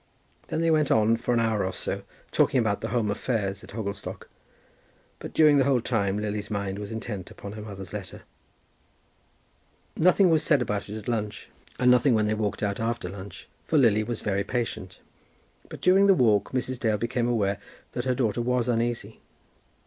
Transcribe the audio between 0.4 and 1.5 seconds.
Then they went on for an